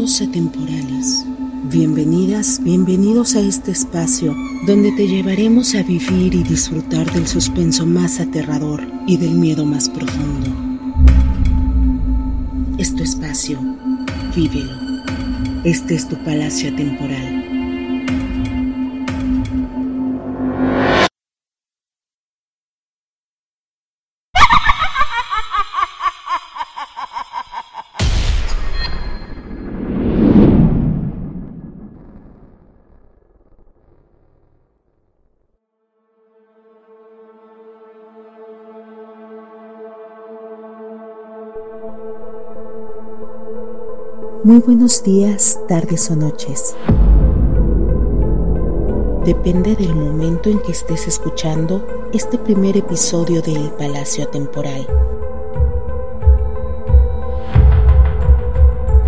[0.00, 1.26] Estados atemporales.
[1.64, 4.34] Bienvenidas, bienvenidos a este espacio
[4.66, 9.90] donde te llevaremos a vivir y disfrutar del suspenso más aterrador y del miedo más
[9.90, 10.48] profundo.
[12.78, 13.58] Es tu espacio,
[14.34, 14.72] vívelo.
[15.64, 17.39] Este es tu palacio atemporal.
[44.42, 46.74] Muy buenos días, tardes o noches.
[49.26, 54.86] Depende del momento en que estés escuchando este primer episodio de El Palacio Atemporal.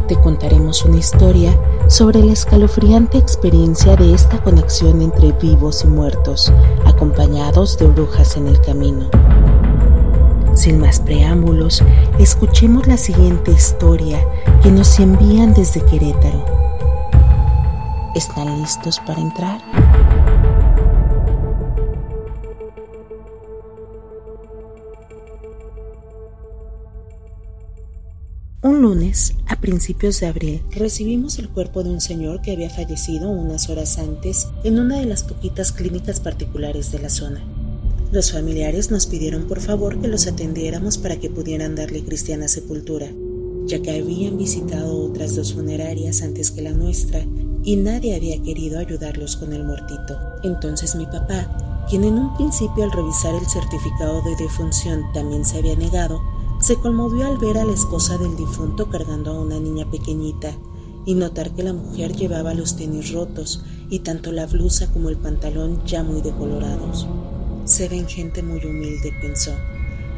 [0.06, 6.52] Te contaremos una historia sobre la escalofriante experiencia de esta conexión entre vivos y muertos,
[6.84, 9.08] acompañados de brujas en el camino.
[10.54, 11.82] Sin más preámbulos,
[12.18, 14.20] escuchemos la siguiente historia
[14.62, 16.44] que nos envían desde Querétaro.
[18.14, 19.60] ¿Están listos para entrar?
[28.60, 33.30] Un lunes, a principios de abril, recibimos el cuerpo de un señor que había fallecido
[33.30, 37.42] unas horas antes en una de las poquitas clínicas particulares de la zona.
[38.12, 43.10] Los familiares nos pidieron por favor que los atendiéramos para que pudieran darle cristiana sepultura,
[43.64, 47.24] ya que habían visitado otras dos funerarias antes que la nuestra
[47.64, 50.18] y nadie había querido ayudarlos con el muertito.
[50.42, 55.56] Entonces mi papá, quien en un principio al revisar el certificado de defunción también se
[55.56, 56.20] había negado,
[56.60, 60.52] se conmovió al ver a la esposa del difunto cargando a una niña pequeñita
[61.06, 65.16] y notar que la mujer llevaba los tenis rotos y tanto la blusa como el
[65.16, 67.08] pantalón ya muy decolorados.
[67.64, 69.56] Se ven gente muy humilde, pensó.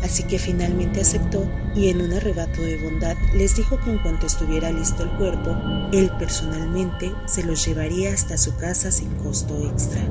[0.02, 4.26] Así que finalmente aceptó y en un arrebato de bondad les dijo que en cuanto
[4.26, 5.56] estuviera listo el cuerpo,
[5.92, 10.02] él personalmente se los llevaría hasta su casa sin costo extra.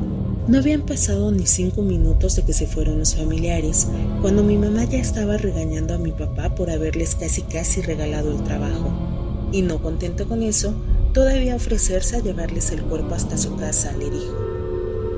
[0.47, 3.87] No habían pasado ni cinco minutos de que se fueron los familiares,
[4.21, 8.43] cuando mi mamá ya estaba regañando a mi papá por haberles casi casi regalado el
[8.43, 8.91] trabajo.
[9.51, 10.73] Y no contento con eso,
[11.13, 14.37] todavía ofrecerse a llevarles el cuerpo hasta su casa, le dijo.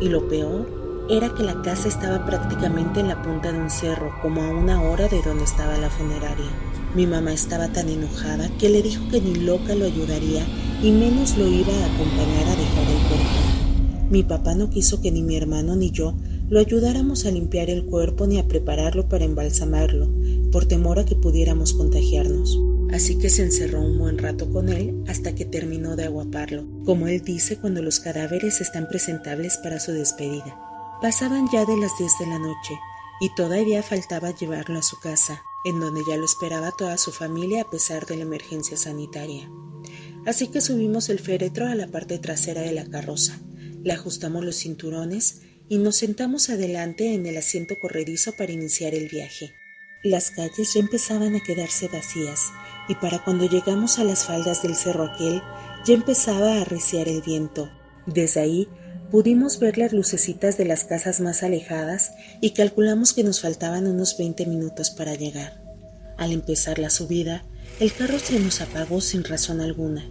[0.02, 4.12] Y lo peor era que la casa estaba prácticamente en la punta de un cerro,
[4.22, 6.50] como a una hora de donde estaba la funeraria.
[6.96, 10.44] Mi mamá estaba tan enojada que le dijo que ni loca lo ayudaría
[10.82, 14.10] y menos lo iba a acompañar a dejar el cuerpo.
[14.10, 16.16] Mi papá no quiso que ni mi hermano ni yo
[16.50, 20.08] lo ayudáramos a limpiar el cuerpo ni a prepararlo para embalsamarlo,
[20.52, 22.60] por temor a que pudiéramos contagiarnos.
[22.94, 27.08] Así que se encerró un buen rato con él hasta que terminó de aguaparlo, como
[27.08, 30.65] él dice cuando los cadáveres están presentables para su despedida.
[31.02, 32.80] Pasaban ya de las diez de la noche
[33.20, 37.64] y todavía faltaba llevarlo a su casa, en donde ya lo esperaba toda su familia
[37.64, 39.50] a pesar de la emergencia sanitaria.
[40.26, 43.40] Así que subimos el féretro a la parte trasera de la carroza,
[43.84, 49.08] le ajustamos los cinturones y nos sentamos adelante en el asiento corredizo para iniciar el
[49.10, 49.54] viaje.
[50.04, 52.52] Las calles ya empezaban a quedarse vacías
[52.88, 55.42] y para cuando llegamos a las faldas del cerro aquel
[55.86, 57.70] ya empezaba a arreciar el viento.
[58.06, 58.70] Desde ahí
[59.12, 64.18] Pudimos ver las lucecitas de las casas más alejadas y calculamos que nos faltaban unos
[64.18, 65.62] 20 minutos para llegar.
[66.18, 67.46] Al empezar la subida,
[67.80, 70.10] el carro se nos apagó sin razón alguna.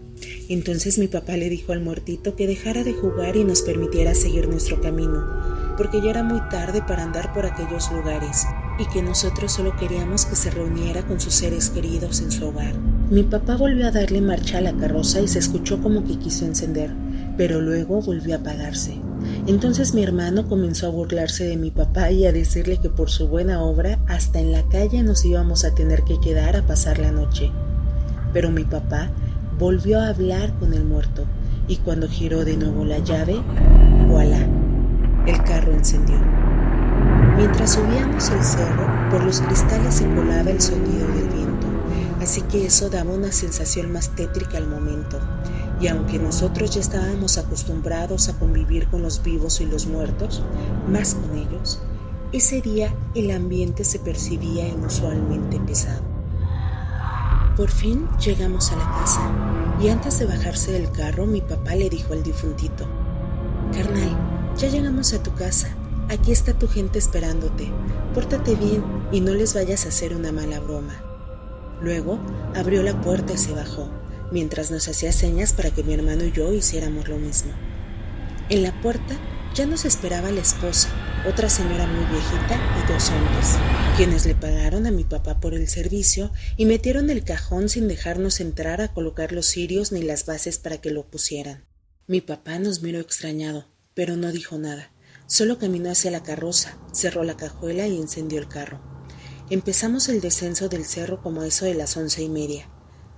[0.48, 4.48] Entonces mi papá le dijo al muertito que dejara de jugar y nos permitiera seguir
[4.48, 8.44] nuestro camino, porque ya era muy tarde para andar por aquellos lugares
[8.78, 12.74] y que nosotros solo queríamos que se reuniera con sus seres queridos en su hogar.
[13.10, 16.44] Mi papá volvió a darle marcha a la carroza y se escuchó como que quiso
[16.44, 17.03] encender
[17.36, 19.00] pero luego volvió a apagarse.
[19.46, 23.28] Entonces mi hermano comenzó a burlarse de mi papá y a decirle que por su
[23.28, 27.10] buena obra hasta en la calle nos íbamos a tener que quedar a pasar la
[27.10, 27.50] noche.
[28.32, 29.10] Pero mi papá
[29.58, 31.24] volvió a hablar con el muerto
[31.68, 33.40] y cuando giró de nuevo la llave,
[34.08, 34.46] voilà,
[35.26, 36.16] el carro encendió.
[37.36, 41.66] Mientras subíamos el cerro, por los cristales se colaba el sonido del viento,
[42.20, 45.18] así que eso daba una sensación más tétrica al momento
[45.80, 50.42] y aunque nosotros ya estábamos acostumbrados a convivir con los vivos y los muertos,
[50.88, 51.80] más con ellos,
[52.32, 56.02] ese día el ambiente se percibía inusualmente pesado.
[57.56, 59.30] Por fin llegamos a la casa
[59.80, 62.86] y antes de bajarse del carro mi papá le dijo al difuntito,
[63.72, 64.16] Carnal,
[64.56, 65.68] ya llegamos a tu casa,
[66.08, 67.70] aquí está tu gente esperándote,
[68.14, 70.94] pórtate bien y no les vayas a hacer una mala broma.
[71.80, 72.18] Luego
[72.56, 73.88] abrió la puerta y se bajó
[74.32, 77.52] mientras nos hacía señas para que mi hermano y yo hiciéramos lo mismo.
[78.48, 79.16] En la puerta
[79.54, 80.88] ya nos esperaba la esposa,
[81.28, 83.56] otra señora muy viejita y dos hombres,
[83.96, 88.40] quienes le pagaron a mi papá por el servicio y metieron el cajón sin dejarnos
[88.40, 91.64] entrar a colocar los cirios ni las bases para que lo pusieran.
[92.06, 94.90] Mi papá nos miró extrañado, pero no dijo nada.
[95.26, 98.82] Solo caminó hacia la carroza, cerró la cajuela y encendió el carro.
[99.48, 102.68] Empezamos el descenso del cerro como eso de las once y media.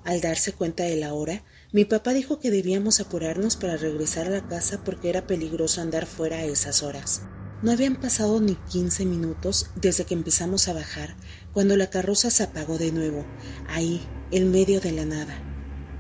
[0.06, 4.30] Al darse cuenta de la hora, mi papá dijo que debíamos apurarnos para regresar a
[4.30, 7.20] la casa porque era peligroso andar fuera a esas horas.
[7.62, 11.16] No habían pasado ni quince minutos desde que empezamos a bajar,
[11.52, 13.26] cuando la carroza se apagó de nuevo,
[13.68, 14.00] ahí,
[14.30, 15.42] en medio de la nada.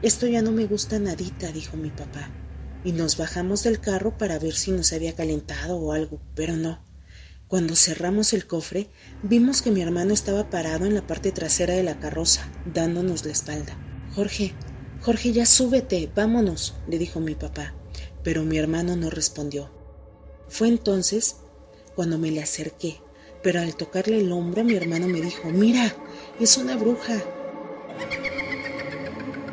[0.00, 2.30] Esto ya no me gusta nadita, dijo mi papá
[2.86, 6.84] y nos bajamos del carro para ver si nos había calentado o algo, pero no.
[7.48, 8.90] Cuando cerramos el cofre,
[9.24, 13.32] vimos que mi hermano estaba parado en la parte trasera de la carroza, dándonos la
[13.32, 13.76] espalda.
[14.16, 14.54] Jorge,
[15.02, 17.74] Jorge, ya súbete, vámonos, le dijo mi papá,
[18.24, 19.68] pero mi hermano no respondió.
[20.48, 21.36] Fue entonces
[21.94, 22.96] cuando me le acerqué,
[23.42, 25.94] pero al tocarle el hombro mi hermano me dijo, mira,
[26.40, 27.22] es una bruja.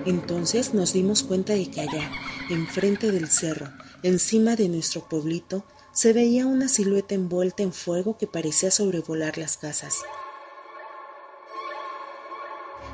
[0.06, 2.10] Entonces nos dimos cuenta de que allá,
[2.50, 3.70] enfrente del cerro,
[4.02, 9.58] encima de nuestro pueblito, se veía una silueta envuelta en fuego que parecía sobrevolar las
[9.58, 9.96] casas.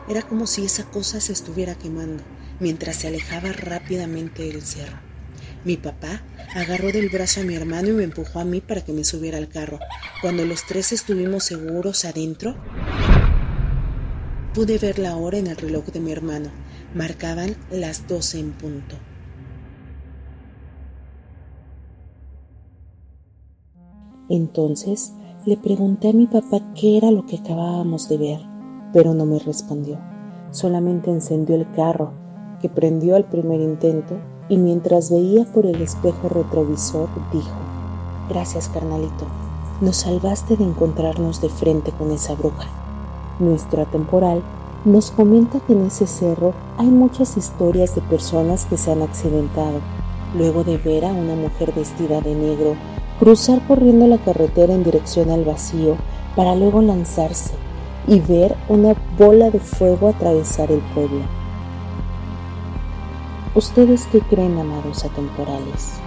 [0.09, 2.23] Era como si esa cosa se estuviera quemando
[2.59, 4.97] mientras se alejaba rápidamente del cerro.
[5.63, 6.23] Mi papá
[6.55, 9.37] agarró del brazo a mi hermano y me empujó a mí para que me subiera
[9.37, 9.77] al carro.
[10.23, 12.55] Cuando los tres estuvimos seguros adentro,
[14.55, 16.49] pude ver la hora en el reloj de mi hermano.
[16.95, 18.95] Marcaban las doce en punto.
[24.27, 25.13] Entonces
[25.45, 28.48] le pregunté a mi papá qué era lo que acabábamos de ver,
[28.93, 29.97] pero no me respondió.
[30.51, 32.11] Solamente encendió el carro,
[32.61, 34.15] que prendió al primer intento,
[34.49, 37.55] y mientras veía por el espejo retrovisor, dijo,
[38.29, 39.25] Gracias, carnalito,
[39.81, 42.67] nos salvaste de encontrarnos de frente con esa bruja.
[43.39, 44.43] Nuestro atemporal
[44.85, 49.79] nos comenta que en ese cerro hay muchas historias de personas que se han accidentado
[50.37, 52.75] luego de ver a una mujer vestida de negro
[53.19, 55.95] cruzar corriendo la carretera en dirección al vacío
[56.35, 57.53] para luego lanzarse
[58.07, 61.21] y ver una bola de fuego atravesar el pueblo.
[63.55, 65.98] ¿Ustedes qué creen, amados atemporales?